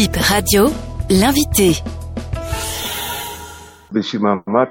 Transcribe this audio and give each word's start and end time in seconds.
Bip 0.00 0.16
Radio, 0.16 0.68
l'invité. 1.10 1.72
Béchir 3.92 4.18
Mahamat, 4.22 4.70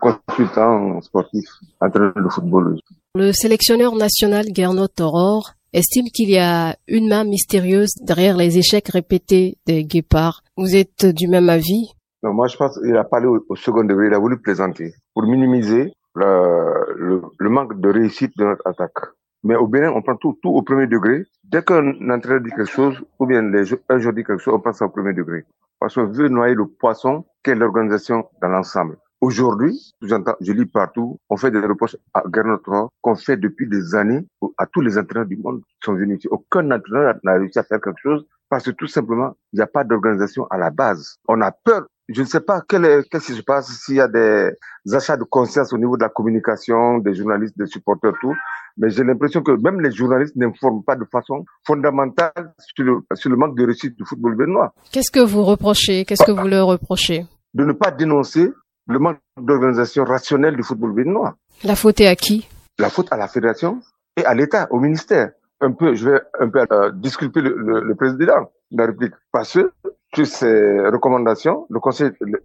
consultant 0.00 0.98
sportif, 1.02 1.44
entraîneur 1.78 2.14
de 2.16 2.28
football. 2.30 2.78
Le 3.14 3.32
sélectionneur 3.32 3.94
national 3.94 4.46
Gernot 4.54 4.88
Aurore 5.00 5.50
estime 5.74 6.06
qu'il 6.06 6.30
y 6.30 6.38
a 6.38 6.74
une 6.88 7.06
main 7.06 7.24
mystérieuse 7.24 7.92
derrière 8.00 8.38
les 8.38 8.56
échecs 8.56 8.88
répétés 8.88 9.58
des 9.66 9.84
Guépards. 9.84 10.42
Vous 10.56 10.74
êtes 10.74 11.04
du 11.04 11.28
même 11.28 11.50
avis? 11.50 11.90
Non, 12.22 12.32
moi 12.32 12.48
je 12.48 12.56
pense 12.56 12.80
qu'il 12.80 12.96
a 12.96 13.04
parlé 13.04 13.26
au, 13.26 13.44
au 13.46 13.56
second 13.56 13.84
degré, 13.84 14.06
il 14.06 14.14
a 14.14 14.18
voulu 14.18 14.40
plaisanter 14.40 14.94
pour 15.12 15.24
minimiser 15.24 15.92
le, 16.14 16.94
le, 16.96 17.22
le 17.38 17.50
manque 17.50 17.78
de 17.78 17.90
réussite 17.90 18.32
de 18.38 18.44
notre 18.44 18.66
attaque. 18.66 19.04
Mais 19.44 19.56
au 19.56 19.66
Bénin, 19.66 19.90
on 19.92 20.02
prend 20.02 20.16
tout, 20.16 20.38
tout 20.42 20.50
au 20.50 20.62
premier 20.62 20.86
degré. 20.86 21.24
Dès 21.44 21.62
qu'un 21.62 21.90
entraîneur 22.10 22.40
dit 22.40 22.50
quelque 22.50 22.64
chose, 22.64 23.02
ou 23.18 23.26
bien 23.26 23.42
un 23.42 23.98
joueur 23.98 24.14
dit 24.14 24.24
quelque 24.24 24.38
chose, 24.38 24.54
on 24.54 24.60
passe 24.60 24.82
au 24.82 24.88
premier 24.88 25.12
degré. 25.12 25.44
Parce 25.80 25.94
qu'on 25.94 26.06
veut 26.06 26.28
noyer 26.28 26.54
le 26.54 26.66
poisson 26.66 27.24
qu'est 27.42 27.54
l'organisation 27.54 28.28
dans 28.40 28.48
l'ensemble. 28.48 28.96
Aujourd'hui, 29.20 29.94
je 30.00 30.52
lis 30.52 30.66
partout, 30.66 31.20
on 31.28 31.36
fait 31.36 31.52
des 31.52 31.60
reproches 31.60 31.96
à 32.12 32.24
Gernot 32.34 32.60
qu'on 33.00 33.14
fait 33.14 33.36
depuis 33.36 33.68
des 33.68 33.94
années 33.94 34.26
à 34.58 34.66
tous 34.66 34.80
les 34.80 34.98
entraîneurs 34.98 35.26
du 35.26 35.36
monde 35.36 35.60
qui 35.60 35.84
sont 35.84 35.94
venus 35.94 36.18
ici. 36.18 36.28
Aucun 36.28 36.68
entraîneur 36.72 37.14
n'a 37.22 37.34
réussi 37.34 37.58
à 37.58 37.62
faire 37.62 37.80
quelque 37.80 38.00
chose 38.00 38.26
parce 38.48 38.64
que 38.64 38.72
tout 38.72 38.88
simplement, 38.88 39.36
il 39.52 39.56
n'y 39.56 39.62
a 39.62 39.68
pas 39.68 39.84
d'organisation 39.84 40.46
à 40.50 40.58
la 40.58 40.70
base. 40.70 41.18
On 41.28 41.40
a 41.40 41.52
peur. 41.52 41.86
Je 42.08 42.20
ne 42.22 42.26
sais 42.26 42.40
pas 42.40 42.60
qu'est-ce 42.68 43.26
qui 43.26 43.32
se 43.32 43.42
passe 43.42 43.68
s'il 43.84 43.96
y 43.96 44.00
a 44.00 44.08
des 44.08 44.50
achats 44.92 45.16
de 45.16 45.24
conscience 45.24 45.72
au 45.72 45.78
niveau 45.78 45.96
de 45.96 46.02
la 46.02 46.08
communication, 46.08 46.98
des 46.98 47.14
journalistes, 47.14 47.56
des 47.56 47.66
supporters, 47.66 48.12
tout. 48.20 48.34
Mais 48.76 48.90
j'ai 48.90 49.04
l'impression 49.04 49.42
que 49.42 49.52
même 49.52 49.80
les 49.80 49.90
journalistes 49.92 50.34
n'informent 50.34 50.82
pas 50.82 50.96
de 50.96 51.04
façon 51.10 51.44
fondamentale 51.66 52.52
sur 52.58 52.84
le, 52.84 53.00
sur 53.14 53.30
le 53.30 53.36
manque 53.36 53.56
de 53.56 53.64
réussite 53.64 53.96
du 53.96 54.04
football 54.04 54.36
béninois. 54.36 54.74
Qu'est-ce 54.90 55.10
que 55.10 55.20
vous 55.20 55.44
reprochez? 55.44 56.04
Qu'est-ce 56.04 56.24
que 56.24 56.32
vous 56.32 56.48
leur 56.48 56.66
reprochez? 56.66 57.26
De 57.54 57.64
ne 57.64 57.72
pas 57.72 57.90
dénoncer 57.90 58.50
le 58.88 58.98
manque 58.98 59.18
d'organisation 59.40 60.04
rationnelle 60.04 60.56
du 60.56 60.62
football 60.62 60.94
béninois. 60.94 61.36
La 61.64 61.76
faute 61.76 62.00
est 62.00 62.08
à 62.08 62.16
qui? 62.16 62.48
La 62.78 62.88
faute 62.88 63.12
à 63.12 63.16
la 63.16 63.28
fédération 63.28 63.80
et 64.16 64.24
à 64.24 64.34
l'État, 64.34 64.66
au 64.70 64.80
ministère. 64.80 65.30
Un 65.60 65.70
peu, 65.70 65.94
je 65.94 66.10
vais 66.10 66.20
un 66.40 66.48
peu 66.48 66.64
euh, 66.72 66.90
disculper 66.92 67.40
le, 67.40 67.54
le, 67.56 67.80
le 67.82 67.94
président 67.94 68.50
de 68.72 68.78
la 68.78 68.86
République 68.86 69.14
parce 69.30 69.52
que 69.52 69.70
sur 70.14 70.26
ces 70.26 70.78
recommandations, 70.88 71.66
le 71.70 71.80
Conseil, 71.80 72.10
le, 72.20 72.42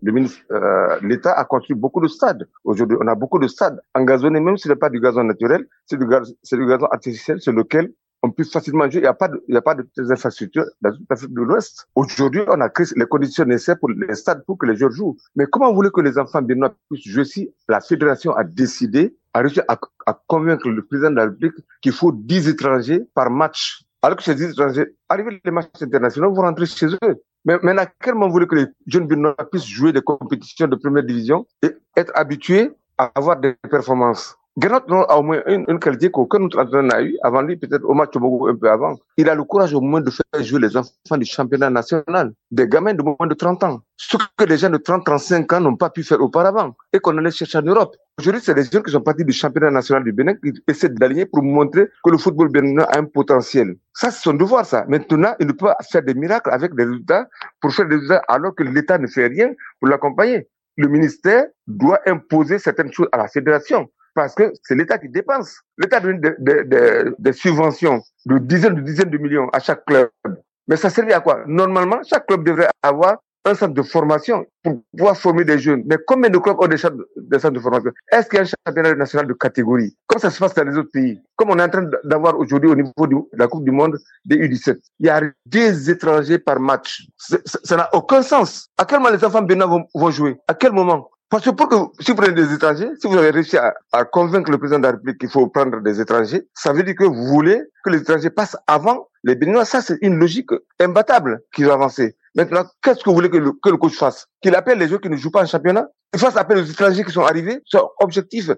euh, 0.52 1.00
l'État 1.02 1.34
a 1.34 1.44
construit 1.46 1.76
beaucoup 1.76 2.02
de 2.02 2.08
stades. 2.08 2.48
Aujourd'hui, 2.64 2.98
on 3.02 3.08
a 3.08 3.16
beaucoup 3.16 3.40
de 3.40 3.48
stades 3.48 3.82
engazonnés, 3.94 4.40
même 4.40 4.58
si 4.58 4.64
ce 4.64 4.70
n'est 4.70 4.76
pas 4.76 4.90
du 4.90 5.00
gazon 5.00 5.24
naturel, 5.24 5.68
c'est 5.86 5.98
du, 5.98 6.08
gaz, 6.08 6.34
du 6.52 6.66
gazon 6.66 6.86
artificiel 6.86 7.42
sur 7.42 7.52
lequel 7.52 7.92
on 8.24 8.32
peut 8.32 8.46
facilement 8.46 8.90
jouer. 8.90 9.00
Il 9.00 9.02
n'y 9.02 9.08
a 9.08 9.14
pas 9.14 9.28
de, 9.28 9.44
il 9.48 9.52
n'y 9.52 9.58
a 9.58 9.62
pas 9.62 9.76
de 9.76 9.86
infrastructures 10.12 10.66
dans 10.82 10.92
toute 10.92 11.06
l'Afrique 11.10 11.34
de 11.34 11.42
l'Ouest. 11.42 11.88
Aujourd'hui, 11.96 12.42
on 12.48 12.62
a 12.62 12.70
créé 12.70 12.88
les 12.96 13.06
conditions 13.06 13.46
nécessaires 13.46 13.80
pour 13.80 13.90
les 13.90 14.16
stades 14.16 14.44
pour 14.46 14.58
que 14.58 14.66
les 14.66 14.76
joueurs 14.76 14.92
jouent. 14.92 15.18
Mais 15.36 15.46
comment 15.46 15.74
voulez 15.74 15.92
que 15.94 16.02
les 16.02 16.18
enfants 16.18 16.42
béninois 16.42 16.74
puissent 16.90 17.08
jouer 17.08 17.26
si 17.26 17.54
la 17.68 17.82
fédération 17.82 18.34
a 18.34 18.44
décidé, 18.44 19.16
a 19.34 19.42
réussi 19.42 19.60
à, 19.68 19.78
à 20.06 20.20
convaincre 20.28 20.70
le 20.70 20.84
président 20.84 21.12
de 21.12 21.16
la 21.16 21.26
République 21.26 21.56
qu'il 21.82 21.92
faut 21.92 22.12
10 22.12 22.48
étrangers 22.48 23.04
par 23.14 23.30
match? 23.30 23.87
Alors 24.02 24.18
que 24.18 24.24
ces 24.24 24.36
10 24.36 24.52
étrangers, 24.52 24.96
arrivés 25.10 25.42
les 25.44 25.52
matchs 25.52 25.68
internationaux, 25.82 26.32
vont 26.34 26.44
rentrer 26.44 26.66
chez 26.66 26.88
eux. 26.88 27.24
Mais 27.46 27.58
maintenant, 27.64 27.86
quel 28.00 28.14
moment 28.14 28.28
vous 28.28 28.34
voulez 28.34 28.48
que 28.48 28.56
les 28.56 28.66
jeunes 28.86 29.08
béninois 29.08 29.36
puissent 29.52 29.66
jouer 29.66 29.92
des 29.92 30.02
compétitions 30.02 30.68
de 30.68 30.76
première 30.76 31.04
division 31.04 31.46
et 31.64 31.70
être 31.96 32.12
habitués 32.14 32.72
à 32.98 33.12
avoir 33.16 33.40
des 33.40 33.56
performances? 33.70 34.37
Gernot 34.60 35.06
a 35.08 35.20
au 35.20 35.22
moins 35.22 35.44
une, 35.46 35.66
une 35.68 35.80
qualité 35.80 36.10
qu'aucun 36.10 36.42
autre 36.42 36.58
entraîneur 36.58 36.82
n'a 36.82 37.04
eu 37.04 37.16
avant 37.22 37.44
lui, 37.44 37.58
peut-être 37.58 37.84
au 37.84 37.94
match 37.94 38.10
un 38.16 38.56
peu 38.56 38.72
avant. 38.72 38.98
Il 39.16 39.30
a 39.30 39.36
le 39.36 39.44
courage 39.44 39.76
au 39.76 39.82
moins 39.82 40.02
de 40.02 40.10
faire 40.10 40.44
jouer 40.44 40.60
les 40.60 40.76
enfants 40.76 41.16
du 41.16 41.26
championnat 41.26 41.70
national, 41.70 42.34
des 42.50 42.68
gamins 42.68 42.96
de 42.96 43.04
moins 43.04 43.28
de 43.28 43.36
30 43.36 43.64
ans. 43.66 43.82
Ce 43.98 44.18
que 44.18 44.46
les 44.46 44.58
gens 44.58 44.72
de 44.72 44.80
30-35 44.80 45.54
ans 45.54 45.62
n'ont 45.62 45.76
pas 45.76 45.92
pu 45.92 46.02
faire 46.02 46.20
auparavant 46.22 46.76
et 46.92 46.98
qu'on 46.98 47.16
allait 47.20 47.30
chercher 47.30 47.60
en 47.60 47.62
Europe. 47.62 47.96
Aujourd'hui, 48.18 48.42
c'est 48.44 48.56
des 48.56 48.64
jeunes 48.64 48.82
qui 48.82 48.90
sont 48.90 49.02
partis 49.02 49.24
du 49.24 49.32
championnat 49.32 49.70
national 49.70 50.04
du 50.04 50.12
Bénin 50.12 50.34
qui 50.34 50.52
essaient 50.68 50.90
d'aligner 50.90 51.28
pour 51.28 51.44
montrer 51.44 51.90
que 52.04 52.10
le 52.10 52.18
football 52.18 52.50
béninois 52.50 52.86
a 52.86 52.98
un 52.98 53.06
potentiel. 53.06 53.76
Ça, 53.94 54.10
c'est 54.10 54.24
son 54.24 54.34
devoir, 54.34 54.66
ça. 54.66 54.86
Maintenant, 54.88 55.36
il 55.40 55.46
ne 55.46 55.52
peut 55.52 55.68
pas 55.68 55.78
faire 55.88 56.02
des 56.02 56.16
miracles 56.16 56.50
avec 56.50 56.74
des 56.74 56.84
résultats 56.84 57.28
pour 57.62 57.72
faire 57.72 57.88
des 57.88 57.94
résultats 57.94 58.24
alors 58.28 58.56
que 58.56 58.64
l'État 58.64 58.98
ne 58.98 59.06
fait 59.06 59.28
rien 59.28 59.52
pour 59.80 59.90
l'accompagner. 59.90 60.48
Le 60.78 60.88
ministère 60.88 61.46
doit 61.68 62.00
imposer 62.08 62.58
certaines 62.58 62.92
choses 62.92 63.10
à 63.12 63.18
la 63.18 63.28
fédération 63.28 63.88
parce 64.18 64.34
que 64.34 64.52
c'est 64.64 64.74
l'État 64.74 64.98
qui 64.98 65.10
dépense. 65.10 65.62
L'État 65.78 66.00
donne 66.00 66.20
des, 66.20 67.34
subventions 67.34 68.02
de 68.26 68.40
dizaines 68.40 68.74
de 68.74 68.82
dizaines 68.82 69.12
de 69.12 69.18
millions 69.20 69.48
à 69.54 69.60
chaque 69.60 69.86
club. 69.86 70.10
Mais 70.68 70.76
ça 70.76 70.90
sert 70.90 71.06
à 71.16 71.20
quoi? 71.20 71.44
Normalement, 71.46 72.00
chaque 72.04 72.26
club 72.26 72.44
devrait 72.44 72.68
avoir 72.82 73.18
un 73.46 73.54
centre 73.54 73.76
de 73.76 73.82
formation 73.84 74.44
pour 74.64 74.82
pouvoir 74.92 75.16
former 75.16 75.46
des 75.46 75.60
jeunes. 75.60 75.84
Mais 75.86 75.98
combien 76.08 76.32
de 76.32 76.40
clubs 76.40 76.60
ont 76.60 76.68
des 76.68 76.78
centres 76.78 76.98
de 77.52 77.60
formation? 77.60 77.92
Est-ce 78.12 78.28
qu'il 78.28 78.38
y 78.38 78.40
a 78.40 78.46
un 78.46 78.50
championnat 78.66 78.96
national 78.96 79.28
de 79.28 79.34
catégorie? 79.34 79.96
Comme 80.08 80.20
ça 80.20 80.32
se 80.32 80.40
passe 80.40 80.56
dans 80.56 80.64
les 80.64 80.76
autres 80.76 80.90
pays? 80.92 81.22
Comme 81.36 81.52
on 81.52 81.60
est 81.60 81.64
en 81.64 81.70
train 81.70 81.88
d'avoir 82.04 82.40
aujourd'hui 82.40 82.72
au 82.72 82.76
niveau 82.76 82.92
de 83.06 83.18
la 83.34 83.48
Coupe 83.48 83.66
du 83.66 83.72
Monde 83.72 84.00
des 84.26 84.38
U17. 84.38 84.80
Il 85.00 85.06
y 85.06 85.10
a 85.10 85.22
des 85.46 85.92
étrangers 85.92 86.40
par 86.40 86.60
match. 86.60 87.06
Ça 87.18 87.78
n'a 87.78 87.88
aucun 87.94 88.24
sens. 88.24 88.68
À 88.80 88.86
quel 88.86 88.98
moment 88.98 89.12
les 89.16 89.24
enfants 89.24 89.44
bénins 89.44 89.68
vont, 89.68 89.86
vont 89.94 90.10
jouer? 90.10 90.38
À 90.48 90.56
quel 90.56 90.72
moment? 90.72 91.12
Parce 91.30 91.44
que 91.44 91.50
pour 91.50 91.68
que, 91.68 91.76
si 92.02 92.12
vous 92.12 92.18
prenez 92.18 92.34
des 92.34 92.54
étrangers, 92.54 92.90
si 93.02 93.08
vous 93.08 93.18
avez 93.18 93.32
réussi 93.32 93.58
à, 93.58 93.74
à 93.92 94.06
convaincre 94.06 94.50
le 94.50 94.58
président 94.58 94.80
de 94.80 94.84
la 94.84 94.92
République 94.92 95.20
qu'il 95.20 95.30
faut 95.30 95.48
prendre 95.48 95.82
des 95.82 96.00
étrangers, 96.00 96.48
ça 96.54 96.72
veut 96.72 96.84
dire 96.84 96.96
que 96.96 97.04
vous 97.04 97.26
voulez 97.26 97.62
que 97.84 97.90
les 97.90 98.00
étrangers 98.00 98.30
passent 98.30 98.56
avant 98.66 99.10
les 99.24 99.36
Béninois. 99.36 99.66
Ça, 99.66 99.82
c'est 99.82 99.98
une 100.02 100.18
logique 100.18 100.50
imbattable 100.80 101.42
qu'ils 101.54 101.68
ont 101.68 101.74
avancé. 101.74 102.16
Maintenant, 102.36 102.64
qu'est-ce 102.82 103.04
que 103.04 103.10
vous 103.10 103.16
voulez 103.16 103.30
que 103.30 103.38
le, 103.38 103.52
que 103.52 103.70
le 103.70 103.78
coach 103.78 103.96
fasse? 103.96 104.28
Qu'il 104.42 104.56
appelle 104.56 104.78
les 104.78 104.88
joueurs 104.88 105.02
qui 105.02 105.10
ne 105.10 105.18
jouent 105.18 105.32
pas 105.32 105.42
en 105.42 105.46
championnat? 105.46 105.88
Il 106.14 106.20
fasse 106.20 106.38
appel 106.38 106.60
aux 106.60 106.64
étrangers 106.64 107.04
qui 107.04 107.12
sont 107.12 107.26
arrivés. 107.26 107.60
Son 107.66 107.90
objectif, 108.00 108.50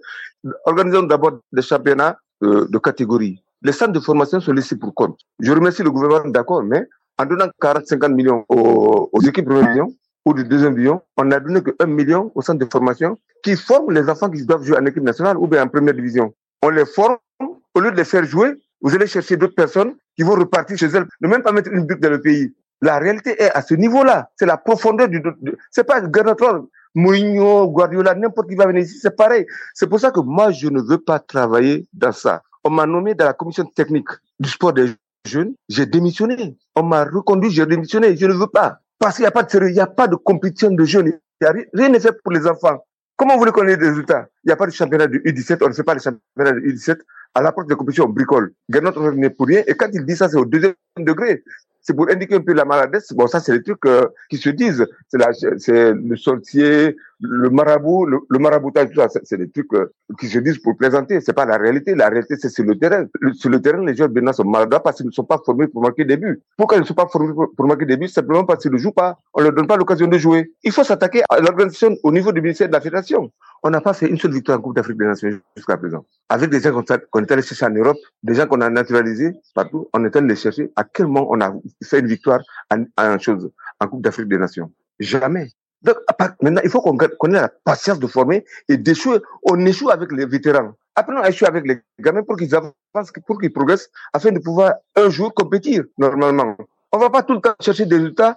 organisons 0.66 1.04
d'abord 1.04 1.40
des 1.52 1.64
championnats 1.64 2.20
euh, 2.44 2.68
de 2.70 2.78
catégorie. 2.78 3.42
Les 3.64 3.72
centres 3.72 3.94
de 3.94 4.00
formation 4.00 4.40
sont 4.40 4.54
laissés 4.54 4.78
pour 4.78 4.94
compte. 4.94 5.20
Je 5.40 5.52
remercie 5.52 5.82
le 5.82 5.92
gouvernement, 5.92 6.30
d'accord, 6.30 6.62
mais 6.64 6.86
en 7.18 7.26
donnant 7.26 7.48
40-50 7.62 8.14
millions 8.14 8.46
aux, 8.48 9.10
aux 9.12 9.22
équipes 9.22 9.50
division, 9.50 9.92
ou 10.26 10.34
de 10.34 10.44
deuxième 10.44 10.74
division, 10.74 11.02
on 11.18 11.26
n'a 11.26 11.40
donné 11.40 11.62
que 11.62 11.72
1 11.80 11.86
million 11.86 12.32
au 12.36 12.42
centre 12.42 12.60
de 12.60 12.70
formation 12.70 13.18
qui 13.44 13.56
forment 13.56 13.92
les 13.94 14.10
enfants 14.10 14.30
qui 14.30 14.46
doivent 14.46 14.64
jouer 14.64 14.78
en 14.78 14.86
équipe 14.86 15.04
nationale 15.04 15.38
ou 15.38 15.48
bien 15.48 15.64
en 15.64 15.68
première 15.68 15.94
division. 15.94 16.34
On 16.62 16.70
les 16.70 16.86
forme, 16.86 17.18
au 17.40 17.80
lieu 17.80 17.92
de 17.92 17.98
les 17.98 18.04
faire 18.04 18.26
jouer, 18.26 18.54
vous 18.82 18.94
allez 18.94 19.08
chercher 19.08 19.38
d'autres 19.38 19.56
personnes 19.56 19.96
qui 20.16 20.24
vont 20.24 20.36
repartir 20.36 20.78
chez 20.78 20.88
elles, 20.88 21.08
ne 21.22 21.28
même 21.28 21.42
pas 21.42 21.52
mettre 21.52 21.72
une 21.72 21.86
butte 21.86 22.02
dans 22.02 22.10
le 22.10 22.22
pays. 22.22 22.54
La 22.82 23.00
réalité 23.00 23.42
est 23.42 23.52
à 23.52 23.62
ce 23.62 23.74
niveau-là. 23.74 24.30
C'est 24.38 24.46
la 24.46 24.58
profondeur 24.58 25.08
du, 25.10 25.22
du 25.22 25.56
c'est 25.72 25.84
pas 25.84 26.02
Garnator, 26.02 26.66
Mourinho, 26.96 27.70
Guardiola, 27.70 28.16
n'importe 28.16 28.50
qui 28.50 28.56
va 28.56 28.68
venir 28.68 28.84
ici, 28.84 29.00
c'est 29.00 29.16
pareil. 29.16 29.46
C'est 29.74 29.88
pour 29.88 30.00
ça 30.00 30.12
que 30.12 30.20
moi, 30.20 30.52
je 30.52 30.68
ne 30.68 30.82
veux 30.82 30.98
pas 30.98 31.20
travailler 31.20 31.88
dans 31.94 32.12
ça. 32.12 32.42
On 32.64 32.70
m'a 32.70 32.86
nommé 32.86 33.16
dans 33.16 33.26
la 33.26 33.34
commission 33.34 33.66
technique 33.66 34.10
du 34.40 34.50
sport 34.50 34.74
des 34.74 34.94
jeunes, 35.26 35.54
j'ai 35.68 35.86
démissionné. 35.86 36.58
On 36.76 36.84
m'a 36.84 37.04
reconduit, 37.04 37.52
j'ai 37.52 37.66
démissionné, 37.66 38.16
je 38.16 38.26
ne 38.26 38.34
veux 38.34 38.48
pas. 38.48 38.80
Parce 39.00 39.16
qu'il 39.16 39.24
n'y 39.24 39.28
a 39.28 39.32
pas 39.32 39.44
de 39.44 39.50
sérieux, 39.50 39.70
il 39.70 39.74
n'y 39.74 39.80
a 39.80 39.88
pas 39.88 40.08
de 40.08 40.16
compétition 40.16 40.72
de 40.72 40.84
jeunes. 40.84 41.14
Rien 41.42 41.90
n'est 41.90 42.00
fait 42.00 42.12
pour 42.22 42.34
les 42.34 42.46
enfants. 42.46 42.84
Comment 43.16 43.34
vous 43.34 43.40
voulez 43.40 43.52
qu'on 43.52 43.68
ait 43.68 43.78
des 43.78 43.90
résultats? 43.90 44.28
Il 44.44 44.48
n'y 44.48 44.54
a 44.54 44.56
pas 44.56 44.66
de 44.66 44.72
championnat 44.72 45.08
de 45.08 45.18
U17, 45.20 45.60
on 45.62 45.70
ne 45.70 45.74
fait 45.74 45.84
pas 45.84 45.94
le 45.94 46.00
championnat 46.00 46.52
de 46.52 46.60
U17. 46.60 47.00
À 47.34 47.42
l'approche 47.42 47.68
des 47.68 47.76
compétitions, 47.76 48.06
on 48.06 48.10
bricole. 48.10 48.54
Gernot 48.70 49.12
n'est 49.14 49.30
pour 49.30 49.48
rien. 49.48 49.64
Et 49.68 49.74
quand 49.74 49.90
il 49.94 50.06
dit 50.06 50.16
ça, 50.16 50.30
c'est 50.30 50.38
au 50.38 50.46
deuxième 50.46 50.74
degré. 50.98 51.44
C'est 51.82 51.94
pour 51.94 52.10
indiquer 52.10 52.36
un 52.36 52.42
peu 52.42 52.54
la 52.54 52.66
maladresse. 52.66 53.12
Bon, 53.14 53.28
ça, 53.28 53.40
c'est 53.40 53.54
les 53.54 53.64
trucs 53.64 53.86
euh, 53.86 54.08
qui 54.30 54.38
se 54.38 54.50
disent. 54.50 54.86
C'est 55.08 55.18
c'est 55.58 55.94
le 55.94 56.16
sorcier, 56.16 56.96
le 57.22 57.50
marabout, 57.50 58.06
le, 58.06 58.20
le 58.30 58.40
maraboutage, 58.40 58.90
tout 58.92 59.02
ça. 59.02 59.08
C'est 59.24 59.38
des 59.38 59.50
trucs 59.50 59.74
euh, 59.74 59.92
qui 60.20 60.28
se 60.28 60.40
disent 60.40 60.60
pour 60.60 60.78
plaisanter. 60.78 61.20
C'est 61.22 61.34
pas 61.34 61.46
la 61.46 61.58
réalité. 61.58 61.96
La 61.96 62.10
réalité, 62.10 62.36
c'est 62.38 62.50
sur 62.50 62.64
le 62.64 62.78
terrain. 62.78 63.06
Sur 63.34 63.50
le 63.50 63.62
terrain, 63.62 63.84
les 63.84 63.96
joueurs 63.96 64.10
bénins 64.10 64.34
sont 64.34 64.46
maladroits 64.46 64.82
parce 64.82 64.98
qu'ils 64.98 65.08
ne 65.08 65.12
sont 65.12 65.26
pas 65.26 65.40
formés 65.44 65.68
pour 65.68 65.82
marquer 65.82 66.06
des 66.06 66.18
buts. 66.18 66.42
Pourquoi 66.58 66.78
ils 66.78 66.82
ne 66.82 66.86
sont 66.86 66.94
pas 66.94 67.08
formés 67.08 67.34
pour, 67.34 67.68
marquer 67.68 67.86
des 67.86 67.98
buts? 67.98 68.08
Simplement 68.08 68.46
parce 68.46 68.62
qu'ils 68.62 68.72
ne 68.72 68.78
jouent 68.78 68.92
pas. 68.92 69.18
On 69.34 69.42
leur 69.42 69.54
donne 69.54 69.68
pas 69.68 69.78
l'occasion 69.78 70.08
de 70.08 70.18
jouer. 70.18 70.54
Il 70.64 70.72
faut 70.72 70.84
s'attaquer 70.84 71.22
à 71.30 71.40
l'organisation 71.40 71.96
au 72.04 72.12
niveau 72.12 72.32
du 72.32 72.42
ministère 72.42 72.68
de 72.68 72.74
la 72.74 72.82
Fédération. 72.82 73.32
On 73.64 73.70
n'a 73.70 73.82
pas 73.82 73.94
fait 73.94 74.08
une 74.08 74.18
seule 74.18 74.32
victoire 74.32 74.60
en 74.60 74.62
Coupe 74.62 74.76
d'Afrique 74.76 74.98
des 74.98 75.06
Nations 75.06 75.30
jusqu'à 75.58 75.76
présent. 75.76 76.06
Avec 76.30 76.50
des 76.50 76.62
gens 76.62 76.72
qu'on 77.12 77.22
est 77.22 77.32
allé 77.32 77.42
chercher 77.42 77.66
en 77.66 77.72
Europe, 77.72 77.98
des 78.24 78.36
gens 78.36 78.48
qu'on 78.48 78.62
a 78.62 78.70
naturalisés 78.70 79.34
partout, 79.54 79.90
on 79.94 80.06
est 80.06 80.16
allé 80.16 80.28
les 80.30 80.36
chercher. 80.38 80.72
À 80.78 80.86
quel 80.86 81.08
moment 81.08 81.28
on 81.30 81.42
a 81.42 81.54
fait 81.84 82.00
une 82.00 82.08
victoire 82.08 82.40
en, 82.72 82.86
en 82.98 83.20
chose, 83.20 83.52
en 83.82 83.88
Coupe 83.88 84.02
d'Afrique 84.02 84.30
des 84.30 84.38
Nations? 84.38 84.72
Jamais. 85.00 85.50
Donc, 85.82 85.98
maintenant, 86.42 86.62
il 86.64 86.70
faut 86.70 86.82
qu'on 86.82 86.98
qu 86.98 87.06
ait 87.06 87.30
la 87.30 87.50
patience 87.64 88.00
de 88.00 88.08
former 88.08 88.46
et 88.68 88.78
d'échouer. 88.78 89.20
On 89.44 89.66
échoue 89.66 89.90
avec 89.90 90.12
les 90.12 90.26
vétérans. 90.26 90.74
Apprenons 90.96 91.22
à 91.22 91.30
échouer 91.30 91.48
avec 91.48 91.66
les 91.66 91.80
gamins 92.00 92.24
pour 92.24 92.36
qu'ils 92.36 92.54
avancent, 92.54 93.12
pour 93.26 93.40
qu'ils 93.40 93.54
progressent, 93.54 93.90
afin 94.14 94.32
de 94.32 94.40
pouvoir 94.40 94.74
un 94.96 95.10
jour 95.10 95.34
compétir 95.34 95.84
normalement. 95.98 96.58
On 96.92 96.98
va 96.98 97.10
pas 97.10 97.24
tout 97.24 97.34
le 97.34 97.42
temps 97.42 97.56
chercher 97.62 97.86
des 97.86 97.96
résultats 97.96 98.36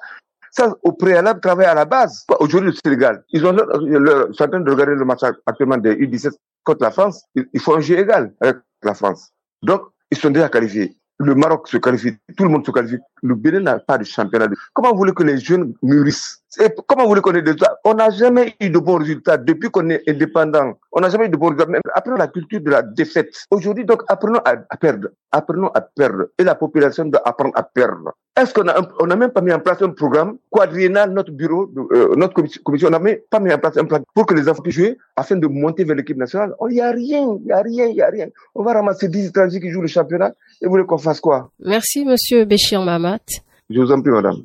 ça, 0.52 0.76
au 0.82 0.92
préalable, 0.92 1.40
travailler 1.40 1.70
à 1.70 1.74
la 1.74 1.86
base. 1.86 2.26
Aujourd'hui, 2.38 2.70
le 2.70 2.76
Sénégal, 2.84 3.24
ils 3.30 3.44
ont 3.44 3.52
leur, 3.52 4.34
sont 4.34 4.44
en 4.44 4.48
train 4.48 4.60
de 4.60 4.70
regarder 4.70 4.94
le 4.94 5.04
match 5.04 5.20
actuellement 5.46 5.78
des 5.78 5.94
U17 5.94 6.32
contre 6.62 6.82
la 6.82 6.90
France. 6.90 7.24
Ils, 7.34 7.60
font 7.60 7.76
un 7.76 7.80
jeu 7.80 7.98
égal 7.98 8.34
avec 8.40 8.58
la 8.82 8.92
France. 8.92 9.32
Donc, 9.62 9.82
ils 10.10 10.18
sont 10.18 10.30
déjà 10.30 10.50
qualifiés. 10.50 10.94
le 11.18 11.34
Maroc 11.34 11.68
se 11.68 11.78
qualifie, 11.78 12.18
tout 12.36 12.44
le 12.44 12.50
monde 12.50 12.66
se 12.66 12.70
qualifie. 12.70 12.98
Le 13.22 13.34
Bénin 13.34 13.60
n'a 13.60 13.78
pas 13.78 13.96
de 13.96 14.04
championnat. 14.04 14.46
Comment 14.74 14.90
vous 14.90 14.98
voulez 14.98 15.14
que 15.14 15.22
les 15.22 15.38
jeunes 15.38 15.72
mûrissent? 15.82 16.41
Comment 16.86 17.04
vous 17.04 17.08
voulez 17.08 17.20
qu'on 17.20 17.32
ait 17.34 17.42
des 17.42 17.52
résultats 17.52 17.78
On 17.84 17.94
n'a 17.94 18.10
jamais 18.10 18.54
eu 18.60 18.68
de 18.68 18.78
bons 18.78 18.98
résultats 18.98 19.36
depuis 19.38 19.70
qu'on 19.70 19.88
est 19.90 20.02
indépendant. 20.08 20.74
On 20.92 21.00
n'a 21.00 21.08
jamais 21.08 21.26
eu 21.26 21.28
de 21.30 21.36
bons 21.36 21.48
résultats. 21.50 21.78
Apprenons 21.94 22.16
la 22.16 22.28
culture 22.28 22.60
de 22.60 22.70
la 22.70 22.82
défaite. 22.82 23.34
Aujourd'hui, 23.50 23.84
donc, 23.84 24.02
apprenons 24.08 24.40
à, 24.44 24.76
perdre. 24.76 25.08
Apprenons 25.30 25.68
à 25.68 25.80
perdre. 25.80 26.26
Et 26.38 26.44
la 26.44 26.54
population 26.54 27.06
doit 27.06 27.22
apprendre 27.24 27.52
à 27.54 27.62
perdre. 27.62 28.12
Est-ce 28.38 28.52
qu'on 28.54 28.68
a, 28.68 28.80
on 29.00 29.06
n'a 29.06 29.16
même 29.16 29.30
pas 29.30 29.40
mis 29.40 29.52
en 29.52 29.60
place 29.60 29.82
un 29.82 29.90
programme 29.90 30.36
quadriennal, 30.50 31.12
notre 31.12 31.32
bureau, 31.32 31.70
euh, 31.92 32.14
notre 32.16 32.34
commission, 32.34 32.88
on 32.88 32.90
n'a 32.90 32.98
même 32.98 33.18
pas 33.30 33.40
mis 33.40 33.52
en 33.52 33.58
place 33.58 33.76
un 33.76 33.84
plan 33.84 34.00
pour 34.14 34.24
que 34.24 34.34
les 34.34 34.48
enfants 34.48 34.62
puissent 34.62 34.76
jouer 34.76 34.98
afin 35.16 35.36
de 35.36 35.46
monter 35.46 35.84
vers 35.84 35.96
l'équipe 35.96 36.16
nationale? 36.16 36.54
Il 36.68 36.74
n'y 36.74 36.80
a 36.80 36.90
rien, 36.90 37.36
il 37.38 37.44
n'y 37.44 37.52
a 37.52 37.60
rien, 37.60 37.86
il 37.86 37.94
n'y 37.94 38.00
a 38.02 38.08
rien. 38.08 38.28
On 38.54 38.62
va 38.62 38.72
ramasser 38.72 39.08
10 39.08 39.28
étrangers 39.28 39.60
qui 39.60 39.70
jouent 39.70 39.82
le 39.82 39.88
championnat 39.88 40.32
et 40.62 40.66
vous 40.66 40.70
voulez 40.70 40.86
qu'on 40.86 40.98
fasse 40.98 41.20
quoi? 41.20 41.50
Merci, 41.60 42.06
monsieur 42.06 42.44
Béchir 42.44 42.82
Mamat. 42.82 43.20
Je 43.68 43.80
vous 43.80 43.92
en 43.92 44.00
prie, 44.00 44.10
madame. 44.10 44.42